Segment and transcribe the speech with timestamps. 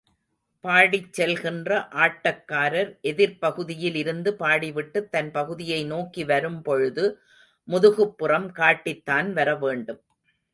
[0.63, 7.05] பாடிச் செல்கின்ற ஆட்டக்காரர் எதிர்ப்பகுதியில் இருந்து பாடிவிட்டுத் தன் பகுதியை நோக்கி வரும் பொழுது,
[7.67, 10.01] முதுகுப்புறம் காட்டித்தான் வரவேண்டும்.